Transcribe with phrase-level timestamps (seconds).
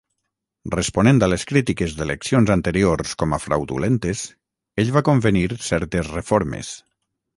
[0.75, 4.25] Responent a les crítiques d'eleccions anteriors com a fraudulentes,
[4.85, 6.73] ell va convenir certes reformes.